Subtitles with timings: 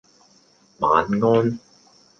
[0.81, 1.59] 晚安